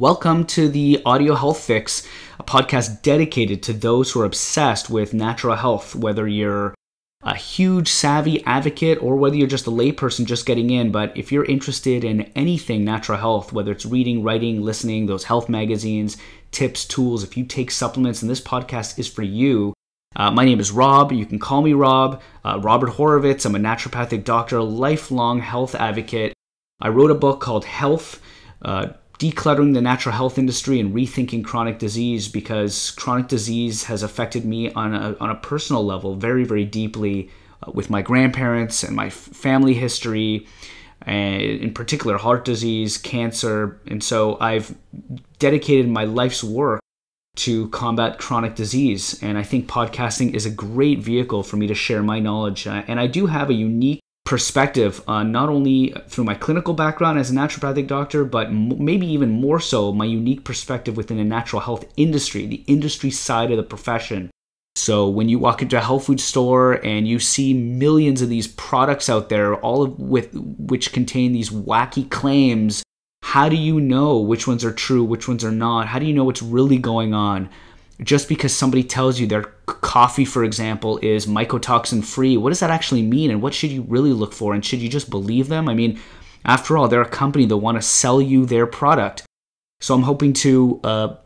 Welcome 0.00 0.46
to 0.46 0.68
the 0.68 1.00
Audio 1.06 1.36
Health 1.36 1.60
Fix, 1.60 2.04
a 2.40 2.42
podcast 2.42 3.02
dedicated 3.02 3.62
to 3.62 3.72
those 3.72 4.10
who 4.10 4.22
are 4.22 4.24
obsessed 4.24 4.90
with 4.90 5.14
natural 5.14 5.54
health, 5.54 5.94
whether 5.94 6.26
you're 6.26 6.74
a 7.22 7.36
huge 7.36 7.86
savvy 7.86 8.44
advocate 8.44 9.00
or 9.00 9.14
whether 9.14 9.36
you're 9.36 9.46
just 9.46 9.68
a 9.68 9.70
layperson 9.70 10.26
just 10.26 10.46
getting 10.46 10.70
in. 10.70 10.90
But 10.90 11.16
if 11.16 11.30
you're 11.30 11.44
interested 11.44 12.02
in 12.02 12.22
anything 12.34 12.84
natural 12.84 13.18
health, 13.18 13.52
whether 13.52 13.70
it's 13.70 13.86
reading, 13.86 14.24
writing, 14.24 14.62
listening, 14.62 15.06
those 15.06 15.22
health 15.22 15.48
magazines, 15.48 16.16
tips, 16.50 16.84
tools, 16.86 17.22
if 17.22 17.36
you 17.36 17.44
take 17.44 17.70
supplements, 17.70 18.20
and 18.20 18.28
this 18.28 18.40
podcast 18.40 18.98
is 18.98 19.06
for 19.06 19.22
you. 19.22 19.74
Uh, 20.16 20.32
my 20.32 20.44
name 20.44 20.58
is 20.58 20.72
Rob. 20.72 21.12
You 21.12 21.24
can 21.24 21.38
call 21.38 21.62
me 21.62 21.72
Rob. 21.72 22.20
Uh, 22.44 22.58
Robert 22.60 22.90
Horovitz. 22.90 23.46
I'm 23.46 23.54
a 23.54 23.60
naturopathic 23.60 24.24
doctor, 24.24 24.60
lifelong 24.60 25.38
health 25.38 25.76
advocate. 25.76 26.34
I 26.80 26.88
wrote 26.88 27.12
a 27.12 27.14
book 27.14 27.40
called 27.40 27.64
Health. 27.64 28.20
Uh, 28.60 28.88
decluttering 29.18 29.74
the 29.74 29.80
natural 29.80 30.14
health 30.14 30.38
industry 30.38 30.80
and 30.80 30.94
rethinking 30.94 31.44
chronic 31.44 31.78
disease 31.78 32.28
because 32.28 32.90
chronic 32.92 33.28
disease 33.28 33.84
has 33.84 34.02
affected 34.02 34.44
me 34.44 34.72
on 34.72 34.94
a, 34.94 35.16
on 35.20 35.30
a 35.30 35.36
personal 35.36 35.84
level 35.84 36.14
very, 36.14 36.44
very 36.44 36.64
deeply 36.64 37.30
uh, 37.62 37.70
with 37.72 37.90
my 37.90 38.02
grandparents 38.02 38.82
and 38.82 38.96
my 38.96 39.10
family 39.10 39.74
history, 39.74 40.46
and 41.02 41.42
in 41.42 41.72
particular, 41.72 42.16
heart 42.16 42.44
disease, 42.44 42.98
cancer. 42.98 43.80
And 43.86 44.02
so 44.02 44.38
I've 44.40 44.74
dedicated 45.38 45.88
my 45.88 46.04
life's 46.04 46.42
work 46.42 46.80
to 47.36 47.68
combat 47.68 48.18
chronic 48.18 48.54
disease. 48.54 49.20
And 49.22 49.36
I 49.36 49.42
think 49.42 49.68
podcasting 49.68 50.34
is 50.34 50.46
a 50.46 50.50
great 50.50 51.00
vehicle 51.00 51.42
for 51.42 51.56
me 51.56 51.66
to 51.66 51.74
share 51.74 52.02
my 52.02 52.20
knowledge. 52.20 52.66
Uh, 52.66 52.82
and 52.86 53.00
I 53.00 53.06
do 53.06 53.26
have 53.26 53.50
a 53.50 53.54
unique 53.54 54.00
perspective, 54.24 55.02
uh, 55.06 55.22
not 55.22 55.48
only 55.48 55.94
through 56.08 56.24
my 56.24 56.34
clinical 56.34 56.74
background 56.74 57.18
as 57.18 57.30
a 57.30 57.34
naturopathic 57.34 57.86
doctor, 57.86 58.24
but 58.24 58.46
m- 58.46 58.82
maybe 58.82 59.06
even 59.06 59.30
more 59.30 59.60
so 59.60 59.92
my 59.92 60.06
unique 60.06 60.44
perspective 60.44 60.96
within 60.96 61.18
the 61.18 61.24
natural 61.24 61.60
health 61.60 61.84
industry, 61.96 62.46
the 62.46 62.64
industry 62.66 63.10
side 63.10 63.50
of 63.50 63.58
the 63.58 63.62
profession. 63.62 64.30
So 64.76 65.08
when 65.08 65.28
you 65.28 65.38
walk 65.38 65.62
into 65.62 65.76
a 65.76 65.80
health 65.80 66.06
food 66.06 66.20
store 66.20 66.84
and 66.84 67.06
you 67.06 67.18
see 67.18 67.54
millions 67.54 68.22
of 68.22 68.28
these 68.28 68.48
products 68.48 69.08
out 69.08 69.28
there, 69.28 69.54
all 69.56 69.82
of 69.82 70.00
with 70.00 70.34
which 70.34 70.92
contain 70.92 71.32
these 71.32 71.50
wacky 71.50 72.10
claims, 72.10 72.82
how 73.22 73.48
do 73.48 73.56
you 73.56 73.80
know 73.80 74.18
which 74.18 74.46
ones 74.46 74.64
are 74.64 74.72
true, 74.72 75.04
which 75.04 75.28
ones 75.28 75.44
are 75.44 75.52
not? 75.52 75.86
How 75.86 75.98
do 75.98 76.06
you 76.06 76.12
know 76.12 76.24
what's 76.24 76.42
really 76.42 76.78
going 76.78 77.14
on? 77.14 77.50
Just 78.02 78.28
because 78.28 78.54
somebody 78.54 78.82
tells 78.82 79.20
you 79.20 79.26
their 79.26 79.44
coffee, 79.66 80.24
for 80.24 80.42
example, 80.42 80.98
is 80.98 81.26
mycotoxin 81.26 82.04
free, 82.04 82.36
what 82.36 82.50
does 82.50 82.60
that 82.60 82.70
actually 82.70 83.02
mean? 83.02 83.30
And 83.30 83.40
what 83.40 83.54
should 83.54 83.70
you 83.70 83.82
really 83.82 84.12
look 84.12 84.32
for? 84.32 84.52
And 84.54 84.64
should 84.64 84.80
you 84.80 84.88
just 84.88 85.10
believe 85.10 85.48
them? 85.48 85.68
I 85.68 85.74
mean, 85.74 86.00
after 86.44 86.76
all, 86.76 86.88
they're 86.88 87.02
a 87.02 87.08
company 87.08 87.46
that 87.46 87.56
want 87.56 87.78
to 87.78 87.82
sell 87.82 88.20
you 88.20 88.46
their 88.46 88.66
product. 88.66 89.24
So 89.80 89.94
I'm 89.94 90.02
hoping 90.02 90.32
to 90.34 90.80
uh, 90.82 91.16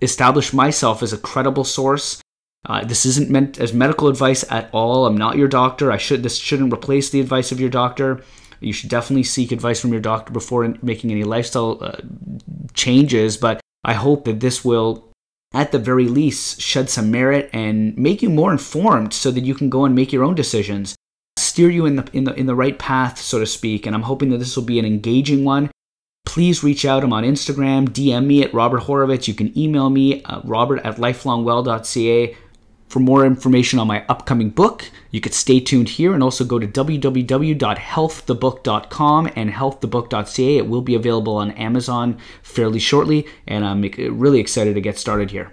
establish 0.00 0.52
myself 0.52 1.02
as 1.02 1.12
a 1.12 1.18
credible 1.18 1.64
source. 1.64 2.20
Uh, 2.64 2.84
this 2.84 3.06
isn't 3.06 3.30
meant 3.30 3.60
as 3.60 3.72
medical 3.72 4.08
advice 4.08 4.44
at 4.50 4.70
all. 4.72 5.06
I'm 5.06 5.16
not 5.16 5.36
your 5.36 5.48
doctor. 5.48 5.92
I 5.92 5.98
should 5.98 6.22
this 6.22 6.36
shouldn't 6.36 6.72
replace 6.72 7.10
the 7.10 7.20
advice 7.20 7.52
of 7.52 7.60
your 7.60 7.70
doctor. 7.70 8.24
You 8.60 8.72
should 8.72 8.90
definitely 8.90 9.22
seek 9.22 9.52
advice 9.52 9.80
from 9.80 9.92
your 9.92 10.00
doctor 10.00 10.32
before 10.32 10.74
making 10.82 11.10
any 11.10 11.24
lifestyle 11.24 11.78
uh, 11.80 11.98
changes. 12.74 13.36
But 13.36 13.60
I 13.84 13.92
hope 13.92 14.24
that 14.24 14.40
this 14.40 14.64
will 14.64 15.05
at 15.54 15.72
the 15.72 15.78
very 15.78 16.08
least, 16.08 16.60
shed 16.60 16.90
some 16.90 17.10
merit 17.10 17.50
and 17.52 17.96
make 17.96 18.22
you 18.22 18.30
more 18.30 18.52
informed 18.52 19.12
so 19.12 19.30
that 19.30 19.44
you 19.44 19.54
can 19.54 19.70
go 19.70 19.84
and 19.84 19.94
make 19.94 20.12
your 20.12 20.24
own 20.24 20.34
decisions, 20.34 20.94
steer 21.38 21.70
you 21.70 21.86
in 21.86 21.96
the, 21.96 22.08
in 22.12 22.24
the, 22.24 22.34
in 22.34 22.46
the 22.46 22.54
right 22.54 22.78
path, 22.78 23.18
so 23.18 23.38
to 23.38 23.46
speak. 23.46 23.86
And 23.86 23.94
I'm 23.94 24.02
hoping 24.02 24.30
that 24.30 24.38
this 24.38 24.56
will 24.56 24.64
be 24.64 24.78
an 24.78 24.84
engaging 24.84 25.44
one. 25.44 25.70
Please 26.26 26.62
reach 26.62 26.84
out. 26.84 27.04
I'm 27.04 27.12
on 27.12 27.22
Instagram. 27.22 27.88
DM 27.88 28.26
me 28.26 28.42
at 28.42 28.52
Robert 28.52 28.82
Horovitz. 28.82 29.28
You 29.28 29.34
can 29.34 29.56
email 29.56 29.88
me, 29.88 30.22
uh, 30.24 30.40
robert 30.44 30.80
at 30.84 30.96
lifelongwell.ca. 30.96 32.36
For 32.88 33.00
more 33.00 33.26
information 33.26 33.78
on 33.78 33.88
my 33.88 34.04
upcoming 34.08 34.48
book, 34.50 34.90
you 35.10 35.20
could 35.20 35.34
stay 35.34 35.60
tuned 35.60 35.90
here 35.90 36.14
and 36.14 36.22
also 36.22 36.44
go 36.44 36.58
to 36.58 36.66
www.healththebook.com 36.66 39.30
and 39.34 39.50
healththebook.ca. 39.50 40.56
It 40.56 40.68
will 40.68 40.82
be 40.82 40.94
available 40.94 41.36
on 41.36 41.50
Amazon 41.52 42.18
fairly 42.42 42.78
shortly, 42.78 43.26
and 43.46 43.64
I'm 43.64 43.84
uh, 43.84 43.88
really 44.12 44.40
excited 44.40 44.74
to 44.74 44.80
get 44.80 44.98
started 44.98 45.30
here. 45.32 45.52